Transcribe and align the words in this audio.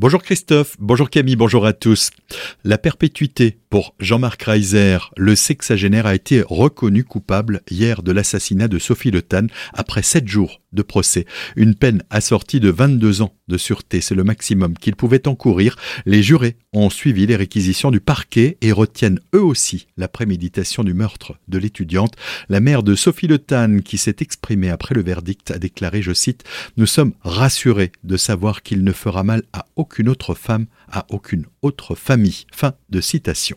Bonjour 0.00 0.22
Christophe, 0.22 0.76
bonjour 0.78 1.10
Camille, 1.10 1.34
bonjour 1.34 1.66
à 1.66 1.72
tous. 1.72 2.12
La 2.62 2.78
perpétuité 2.78 3.58
pour 3.68 3.96
Jean-Marc 3.98 4.40
Reiser, 4.44 4.98
le 5.16 5.34
sexagénaire 5.34 6.06
a 6.06 6.14
été 6.14 6.44
reconnu 6.48 7.02
coupable 7.02 7.62
hier 7.68 8.04
de 8.04 8.12
l'assassinat 8.12 8.68
de 8.68 8.78
Sophie 8.78 9.10
Le 9.10 9.22
Tan 9.22 9.48
après 9.74 10.02
sept 10.02 10.28
jours 10.28 10.60
de 10.72 10.82
procès. 10.82 11.24
Une 11.56 11.74
peine 11.74 12.02
assortie 12.10 12.60
de 12.60 12.70
22 12.70 13.22
ans 13.22 13.34
de 13.48 13.56
sûreté, 13.56 14.00
c'est 14.00 14.14
le 14.14 14.24
maximum 14.24 14.76
qu'il 14.76 14.96
pouvait 14.96 15.26
encourir. 15.26 15.76
Les 16.06 16.22
jurés 16.22 16.56
ont 16.72 16.90
suivi 16.90 17.26
les 17.26 17.36
réquisitions 17.36 17.90
du 17.90 18.00
parquet 18.00 18.58
et 18.60 18.72
retiennent 18.72 19.20
eux 19.34 19.42
aussi 19.42 19.86
la 19.96 20.08
préméditation 20.08 20.84
du 20.84 20.94
meurtre 20.94 21.38
de 21.48 21.58
l'étudiante. 21.58 22.14
La 22.48 22.60
mère 22.60 22.82
de 22.82 22.94
Sophie 22.94 23.26
Le 23.26 23.38
Tan, 23.38 23.78
qui 23.78 23.98
s'est 23.98 24.16
exprimée 24.20 24.70
après 24.70 24.94
le 24.94 25.02
verdict, 25.02 25.50
a 25.50 25.58
déclaré, 25.58 26.02
je 26.02 26.12
cite, 26.12 26.44
Nous 26.76 26.86
sommes 26.86 27.14
rassurés 27.22 27.92
de 28.04 28.16
savoir 28.16 28.62
qu'il 28.62 28.84
ne 28.84 28.92
fera 28.92 29.24
mal 29.24 29.42
à 29.52 29.66
aucune 29.88 30.10
autre 30.10 30.34
femme, 30.34 30.66
à 30.92 31.06
aucune 31.08 31.46
autre 31.62 31.94
famille. 31.94 32.44
Fin 32.52 32.74
de 32.90 33.00
citation. 33.00 33.56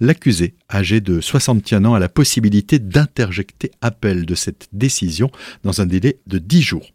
L'accusé, 0.00 0.56
âgé 0.68 1.00
de 1.00 1.20
61 1.20 1.84
ans, 1.84 1.94
a 1.94 2.00
la 2.00 2.08
possibilité 2.08 2.80
d'interjecter 2.80 3.70
appel 3.80 4.26
de 4.26 4.34
cette 4.34 4.66
décision 4.72 5.30
dans 5.62 5.80
un 5.80 5.86
délai 5.86 6.18
de 6.26 6.38
10 6.38 6.62
jours. 6.62 6.90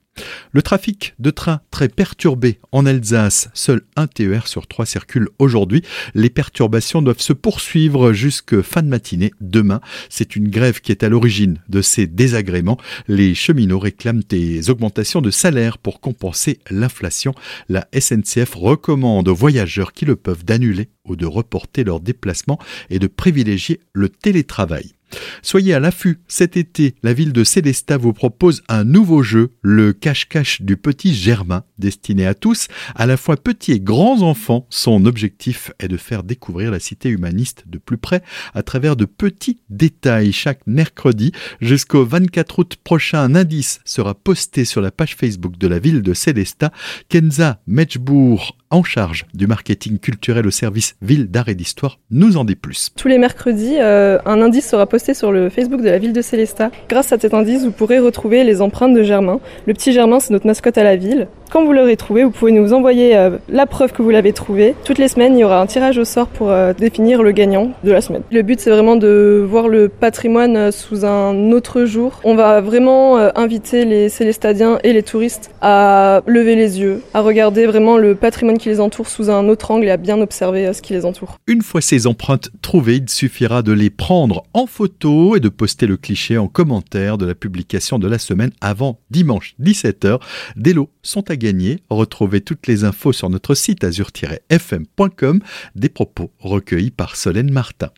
Le 0.51 0.61
trafic 0.61 1.15
de 1.17 1.31
trains 1.31 1.61
très 1.71 1.89
perturbé 1.89 2.59
en 2.71 2.85
Alsace, 2.85 3.49
seul 3.55 3.81
un 3.95 4.05
TER 4.05 4.47
sur 4.47 4.67
trois 4.67 4.85
circule 4.85 5.29
aujourd'hui. 5.39 5.81
Les 6.13 6.29
perturbations 6.29 7.01
doivent 7.01 7.19
se 7.19 7.33
poursuivre 7.33 8.13
jusque 8.13 8.61
fin 8.61 8.83
de 8.83 8.87
matinée 8.87 9.31
demain. 9.41 9.81
C'est 10.09 10.35
une 10.35 10.49
grève 10.49 10.79
qui 10.81 10.91
est 10.91 11.03
à 11.03 11.09
l'origine 11.09 11.59
de 11.69 11.81
ces 11.81 12.05
désagréments. 12.05 12.77
Les 13.07 13.33
cheminots 13.33 13.79
réclament 13.79 14.23
des 14.29 14.69
augmentations 14.69 15.21
de 15.21 15.31
salaire 15.31 15.79
pour 15.79 15.99
compenser 15.99 16.59
l'inflation. 16.69 17.33
La 17.67 17.87
SNCF 17.97 18.53
recommande 18.53 19.29
aux 19.29 19.35
voyageurs 19.35 19.93
qui 19.93 20.05
le 20.05 20.15
peuvent 20.15 20.45
d'annuler 20.45 20.89
ou 21.05 21.15
de 21.15 21.25
reporter 21.25 21.83
leurs 21.83 21.99
déplacements 21.99 22.59
et 22.91 22.99
de 22.99 23.07
privilégier 23.07 23.79
le 23.93 24.09
télétravail. 24.09 24.93
Soyez 25.41 25.73
à 25.73 25.79
l'affût, 25.79 26.19
cet 26.27 26.57
été, 26.57 26.95
la 27.03 27.13
ville 27.13 27.33
de 27.33 27.43
Célestat 27.43 27.97
vous 27.97 28.13
propose 28.13 28.63
un 28.69 28.83
nouveau 28.83 29.23
jeu, 29.23 29.51
le 29.61 29.93
cache-cache 29.93 30.61
du 30.61 30.77
petit 30.77 31.13
Germain, 31.13 31.63
destiné 31.77 32.25
à 32.25 32.33
tous, 32.33 32.67
à 32.95 33.05
la 33.05 33.17
fois 33.17 33.37
petits 33.37 33.73
et 33.73 33.79
grands 33.79 34.21
enfants. 34.21 34.67
Son 34.69 35.05
objectif 35.05 35.71
est 35.79 35.87
de 35.87 35.97
faire 35.97 36.23
découvrir 36.23 36.71
la 36.71 36.79
cité 36.79 37.09
humaniste 37.09 37.63
de 37.67 37.77
plus 37.77 37.97
près 37.97 38.21
à 38.53 38.63
travers 38.63 38.95
de 38.95 39.05
petits 39.05 39.59
détails. 39.69 40.31
Chaque 40.31 40.65
mercredi 40.65 41.31
jusqu'au 41.61 42.05
24 42.05 42.59
août 42.59 42.75
prochain, 42.83 43.19
un 43.19 43.35
indice 43.35 43.79
sera 43.85 44.13
posté 44.13 44.65
sur 44.65 44.81
la 44.81 44.91
page 44.91 45.15
Facebook 45.15 45.57
de 45.57 45.67
la 45.67 45.79
ville 45.79 46.01
de 46.01 46.13
Célestat. 46.13 46.71
Kenza 47.09 47.61
Mechbourg 47.67 48.57
en 48.73 48.83
charge 48.83 49.25
du 49.35 49.45
marketing 49.45 49.99
culturel 49.99 50.47
au 50.47 50.51
service 50.51 50.95
Ville 51.01 51.29
d'Art 51.29 51.47
et 51.47 51.55
d'Histoire 51.55 51.99
nous 52.09 52.37
en 52.37 52.43
dit 52.43 52.55
plus. 52.55 52.89
Tous 52.97 53.07
les 53.07 53.19
mercredis, 53.19 53.77
euh, 53.79 54.17
un 54.25 54.41
indice 54.41 54.67
sera 54.67 54.87
sur 55.11 55.33
le 55.33 55.49
Facebook 55.49 55.81
de 55.81 55.89
la 55.89 55.97
ville 55.97 56.13
de 56.13 56.21
Célestat. 56.21 56.71
Grâce 56.87 57.11
à 57.11 57.19
cet 57.19 57.33
indice, 57.33 57.65
vous 57.65 57.71
pourrez 57.71 57.99
retrouver 57.99 58.45
les 58.45 58.61
empreintes 58.61 58.93
de 58.93 59.03
Germain. 59.03 59.41
Le 59.65 59.73
petit 59.73 59.91
Germain, 59.91 60.21
c'est 60.21 60.31
notre 60.31 60.47
mascotte 60.47 60.77
à 60.77 60.83
la 60.83 60.95
ville. 60.95 61.27
Quand 61.51 61.65
vous 61.65 61.73
l'aurez 61.73 61.97
trouvé, 61.97 62.23
vous 62.23 62.31
pouvez 62.31 62.51
nous 62.51 62.73
envoyer 62.73 63.15
euh, 63.15 63.37
la 63.47 63.67
preuve 63.67 63.91
que 63.91 64.01
vous 64.01 64.09
l'avez 64.09 64.33
trouvé. 64.33 64.73
Toutes 64.85 64.97
les 64.97 65.07
semaines, 65.07 65.37
il 65.37 65.41
y 65.41 65.43
aura 65.43 65.61
un 65.61 65.67
tirage 65.67 65.99
au 65.99 66.05
sort 66.05 66.25
pour 66.27 66.49
euh, 66.49 66.73
définir 66.73 67.21
le 67.21 67.31
gagnant 67.31 67.73
de 67.83 67.91
la 67.91 68.01
semaine. 68.01 68.23
Le 68.31 68.41
but, 68.41 68.59
c'est 68.59 68.71
vraiment 68.71 68.95
de 68.95 69.45
voir 69.47 69.67
le 69.67 69.87
patrimoine 69.87 70.57
euh, 70.57 70.71
sous 70.71 71.05
un 71.05 71.51
autre 71.51 71.85
jour. 71.85 72.19
On 72.23 72.33
va 72.33 72.61
vraiment 72.61 73.17
inviter 73.35 73.85
les 73.85 74.09
Célestadiens 74.09 74.79
et 74.83 74.93
les 74.93 75.03
touristes 75.03 75.51
à 75.61 76.21
lever 76.25 76.55
les 76.55 76.79
yeux, 76.79 77.01
à 77.13 77.21
regarder 77.21 77.65
vraiment 77.65 77.97
le 77.97 78.15
patrimoine 78.15 78.57
qui 78.57 78.69
les 78.69 78.79
entoure 78.79 79.07
sous 79.07 79.29
un 79.29 79.47
autre 79.47 79.69
angle 79.69 79.85
et 79.85 79.91
à 79.91 79.97
bien 79.97 80.21
observer 80.21 80.71
ce 80.73 80.81
qui 80.81 80.93
les 80.93 81.05
entoure. 81.05 81.37
Une 81.45 81.61
fois 81.61 81.81
ces 81.81 82.07
empreintes 82.07 82.49
trouvées, 82.61 82.95
il 82.95 83.09
suffira 83.09 83.61
de 83.61 83.73
les 83.73 83.89
prendre 83.89 84.43
en 84.53 84.65
photo 84.65 84.92
et 85.35 85.39
de 85.39 85.49
poster 85.49 85.87
le 85.87 85.97
cliché 85.97 86.37
en 86.37 86.47
commentaire 86.47 87.17
de 87.17 87.25
la 87.25 87.35
publication 87.35 87.99
de 87.99 88.07
la 88.07 88.19
semaine 88.19 88.51
avant 88.61 88.99
dimanche 89.09 89.55
17h. 89.61 90.19
Des 90.55 90.73
lots 90.73 90.89
sont 91.01 91.29
à 91.29 91.35
gagner. 91.35 91.79
Retrouvez 91.89 92.41
toutes 92.41 92.67
les 92.67 92.83
infos 92.83 93.11
sur 93.11 93.29
notre 93.29 93.55
site 93.55 93.83
azur-fm.com, 93.83 95.41
des 95.75 95.89
propos 95.89 96.31
recueillis 96.39 96.91
par 96.91 97.15
Solène 97.15 97.51
Martin. 97.51 97.89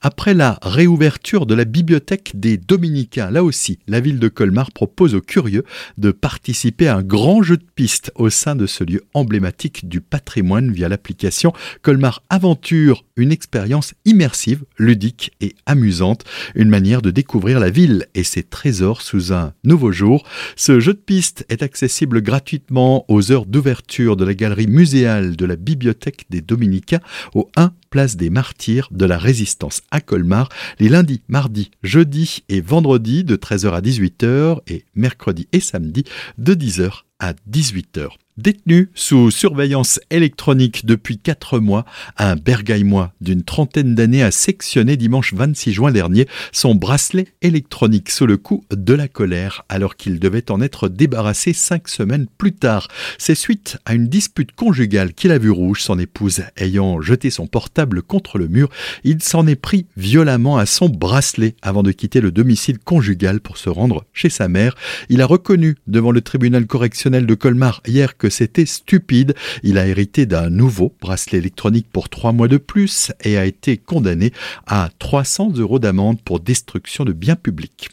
Après 0.00 0.34
la 0.34 0.58
réouverture 0.62 1.46
de 1.46 1.54
la 1.54 1.64
bibliothèque 1.64 2.32
des 2.34 2.56
Dominicains, 2.56 3.30
là 3.30 3.44
aussi, 3.44 3.78
la 3.86 4.00
ville 4.00 4.18
de 4.18 4.28
Colmar 4.28 4.72
propose 4.72 5.14
aux 5.14 5.20
curieux 5.20 5.64
de 5.98 6.10
participer 6.10 6.88
à 6.88 6.96
un 6.96 7.02
grand 7.02 7.42
jeu 7.42 7.56
de 7.56 7.66
piste 7.74 8.10
au 8.16 8.30
sein 8.30 8.56
de 8.56 8.66
ce 8.66 8.84
lieu 8.84 9.04
emblématique 9.14 9.88
du 9.88 10.00
patrimoine 10.00 10.72
via 10.72 10.88
l'application 10.88 11.52
Colmar 11.82 12.22
Aventure, 12.30 13.04
une 13.16 13.32
expérience 13.32 13.94
immersive, 14.04 14.64
ludique 14.78 15.32
et 15.40 15.54
amusante, 15.66 16.24
une 16.54 16.68
manière 16.68 17.02
de 17.02 17.10
découvrir 17.10 17.60
la 17.60 17.70
ville 17.70 18.06
et 18.14 18.24
ses 18.24 18.42
trésors 18.42 19.02
sous 19.02 19.32
un 19.32 19.52
nouveau 19.64 19.92
jour. 19.92 20.24
Ce 20.56 20.80
jeu 20.80 20.94
de 20.94 20.98
piste 20.98 21.44
est 21.48 21.62
accessible 21.62 22.22
gratuitement 22.22 23.04
aux 23.08 23.32
heures 23.32 23.46
d'ouverture 23.46 24.16
de 24.16 24.24
la 24.24 24.34
galerie 24.34 24.66
muséale 24.66 25.36
de 25.36 25.46
la 25.46 25.56
Bibliothèque 25.56 26.26
des 26.30 26.40
Dominicains 26.40 27.00
au 27.34 27.50
1 27.56 27.72
place 27.90 28.16
des 28.16 28.30
Martyrs 28.30 28.88
de 28.90 29.04
la 29.04 29.18
Résistance 29.18 29.82
à 29.90 30.00
Colmar 30.00 30.48
les 30.78 30.88
lundis, 30.88 31.22
mardis, 31.28 31.70
jeudis 31.82 32.44
et 32.48 32.60
vendredis 32.60 33.24
de 33.24 33.36
13h 33.36 33.72
à 33.72 33.80
18h 33.80 34.60
et 34.68 34.84
mercredi 34.94 35.48
et 35.52 35.60
samedi 35.60 36.04
de 36.36 36.54
10h 36.54 37.02
à 37.18 37.32
18h. 37.50 38.10
Détenu 38.38 38.88
sous 38.94 39.32
surveillance 39.32 39.98
électronique 40.10 40.86
depuis 40.86 41.18
quatre 41.18 41.58
mois, 41.58 41.84
un 42.18 42.36
bergailmois 42.36 43.12
d'une 43.20 43.42
trentaine 43.42 43.96
d'années 43.96 44.22
a 44.22 44.30
sectionné 44.30 44.96
dimanche 44.96 45.34
26 45.34 45.72
juin 45.72 45.90
dernier 45.90 46.28
son 46.52 46.76
bracelet 46.76 47.26
électronique 47.42 48.10
sous 48.10 48.26
le 48.26 48.36
coup 48.36 48.64
de 48.70 48.94
la 48.94 49.08
colère 49.08 49.64
alors 49.68 49.96
qu'il 49.96 50.20
devait 50.20 50.52
en 50.52 50.60
être 50.60 50.88
débarrassé 50.88 51.52
cinq 51.52 51.88
semaines 51.88 52.28
plus 52.38 52.52
tard. 52.52 52.86
C'est 53.18 53.34
suite 53.34 53.78
à 53.84 53.94
une 53.94 54.06
dispute 54.06 54.52
conjugale 54.52 55.14
qu'il 55.14 55.32
a 55.32 55.38
vu 55.38 55.50
rouge, 55.50 55.82
son 55.82 55.98
épouse 55.98 56.44
ayant 56.56 57.00
jeté 57.00 57.30
son 57.30 57.48
portable 57.48 58.02
contre 58.02 58.38
le 58.38 58.46
mur, 58.46 58.68
il 59.02 59.20
s'en 59.20 59.48
est 59.48 59.56
pris 59.56 59.86
violemment 59.96 60.58
à 60.58 60.66
son 60.66 60.88
bracelet 60.88 61.56
avant 61.60 61.82
de 61.82 61.90
quitter 61.90 62.20
le 62.20 62.30
domicile 62.30 62.78
conjugal 62.78 63.40
pour 63.40 63.56
se 63.56 63.68
rendre 63.68 64.04
chez 64.12 64.30
sa 64.30 64.46
mère. 64.46 64.76
Il 65.08 65.22
a 65.22 65.26
reconnu 65.26 65.74
devant 65.88 66.12
le 66.12 66.20
tribunal 66.20 66.68
correctionnel 66.68 67.26
de 67.26 67.34
Colmar 67.34 67.82
hier 67.84 68.16
que 68.16 68.27
c'était 68.30 68.66
stupide. 68.66 69.34
Il 69.62 69.78
a 69.78 69.86
hérité 69.86 70.26
d'un 70.26 70.50
nouveau 70.50 70.94
bracelet 71.00 71.38
électronique 71.38 71.86
pour 71.92 72.08
trois 72.08 72.32
mois 72.32 72.48
de 72.48 72.56
plus 72.56 73.12
et 73.22 73.38
a 73.38 73.44
été 73.44 73.76
condamné 73.76 74.32
à 74.66 74.90
300 74.98 75.52
euros 75.56 75.78
d'amende 75.78 76.20
pour 76.22 76.40
destruction 76.40 77.04
de 77.04 77.12
biens 77.12 77.36
publics. 77.36 77.90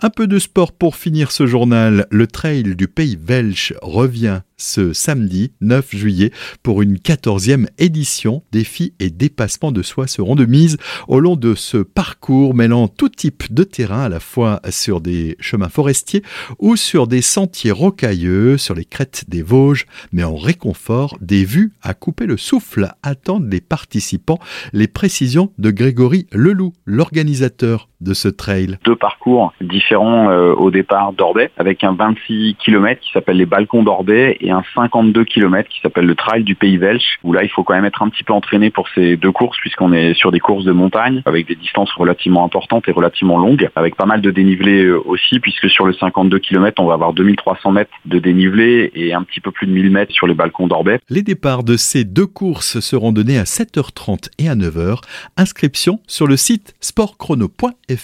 Un 0.00 0.10
peu 0.10 0.26
de 0.26 0.38
sport 0.38 0.72
pour 0.72 0.96
finir 0.96 1.32
ce 1.32 1.46
journal. 1.46 2.06
Le 2.10 2.26
trail 2.26 2.76
du 2.76 2.88
pays 2.88 3.16
belge 3.16 3.74
revient 3.82 4.40
ce 4.56 4.92
samedi 4.92 5.52
9 5.60 5.94
juillet 5.94 6.32
pour 6.62 6.82
une 6.82 6.98
quatorzième 6.98 7.68
édition. 7.78 8.42
Défis 8.52 8.94
et 9.00 9.10
dépassements 9.10 9.72
de 9.72 9.82
soi 9.82 10.06
seront 10.06 10.34
de 10.34 10.44
mise 10.44 10.76
au 11.08 11.20
long 11.20 11.36
de 11.36 11.54
ce 11.54 11.78
parcours 11.78 12.54
mêlant 12.54 12.88
tout 12.88 13.08
type 13.08 13.52
de 13.52 13.64
terrain 13.64 14.04
à 14.04 14.08
la 14.08 14.20
fois 14.20 14.60
sur 14.70 15.00
des 15.00 15.36
chemins 15.40 15.68
forestiers 15.68 16.22
ou 16.58 16.76
sur 16.76 17.06
des 17.06 17.22
sentiers 17.22 17.70
rocailleux, 17.70 18.58
sur 18.58 18.74
les 18.74 18.84
crêtes 18.84 19.24
des 19.28 19.42
Vosges, 19.42 19.86
mais 20.12 20.24
en 20.24 20.36
réconfort 20.36 21.18
des 21.20 21.44
vues 21.44 21.72
à 21.82 21.94
couper 21.94 22.26
le 22.26 22.36
souffle 22.36 22.92
attendent 23.02 23.52
les 23.52 23.60
participants. 23.60 24.38
Les 24.72 24.88
précisions 24.88 25.52
de 25.58 25.70
Grégory 25.70 26.26
Leloup, 26.32 26.72
l'organisateur 26.84 27.88
de 28.06 28.14
ce 28.14 28.28
trail. 28.28 28.78
Deux 28.84 28.96
parcours 28.96 29.52
différents 29.60 30.30
euh, 30.30 30.54
au 30.54 30.70
départ 30.70 31.12
d'Orbet 31.12 31.50
avec 31.58 31.84
un 31.84 31.92
26 31.92 32.56
km 32.58 33.00
qui 33.00 33.10
s'appelle 33.12 33.36
les 33.36 33.46
balcons 33.46 33.82
d'Orbet 33.82 34.36
et 34.40 34.50
un 34.50 34.62
52 34.74 35.24
km 35.24 35.68
qui 35.68 35.80
s'appelle 35.80 36.06
le 36.06 36.14
Trail 36.14 36.44
du 36.44 36.54
Pays 36.54 36.78
Belge, 36.78 37.18
où 37.22 37.32
là 37.32 37.42
il 37.42 37.50
faut 37.50 37.64
quand 37.64 37.74
même 37.74 37.84
être 37.84 38.02
un 38.02 38.08
petit 38.08 38.24
peu 38.24 38.32
entraîné 38.32 38.70
pour 38.70 38.88
ces 38.94 39.16
deux 39.16 39.32
courses, 39.32 39.58
puisqu'on 39.58 39.92
est 39.92 40.14
sur 40.14 40.30
des 40.30 40.40
courses 40.40 40.64
de 40.64 40.72
montagne, 40.72 41.22
avec 41.26 41.46
des 41.46 41.56
distances 41.56 41.92
relativement 41.92 42.44
importantes 42.44 42.88
et 42.88 42.92
relativement 42.92 43.38
longues, 43.38 43.68
avec 43.76 43.96
pas 43.96 44.06
mal 44.06 44.20
de 44.20 44.30
dénivelé 44.30 44.84
euh, 44.84 45.00
aussi, 45.04 45.40
puisque 45.40 45.68
sur 45.68 45.86
le 45.86 45.92
52 45.92 46.38
km, 46.38 46.82
on 46.82 46.86
va 46.86 46.94
avoir 46.94 47.12
2300 47.12 47.72
mètres 47.72 47.90
de 48.04 48.18
dénivelé 48.18 48.90
et 48.94 49.14
un 49.14 49.22
petit 49.22 49.40
peu 49.40 49.50
plus 49.50 49.66
de 49.66 49.72
1000 49.72 49.90
mètres 49.90 50.12
sur 50.12 50.26
les 50.26 50.34
balcons 50.34 50.66
d'Orbet. 50.66 50.98
Les 51.08 51.22
départs 51.22 51.64
de 51.64 51.76
ces 51.76 52.04
deux 52.04 52.26
courses 52.26 52.80
seront 52.80 53.12
donnés 53.12 53.38
à 53.38 53.44
7h30 53.44 54.28
et 54.38 54.48
à 54.48 54.54
9h. 54.54 55.00
Inscription 55.36 56.00
sur 56.06 56.26
le 56.26 56.36
site 56.36 56.74
sportchrono.fr 56.80 57.95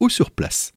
ou 0.00 0.08
sur 0.08 0.30
place. 0.30 0.72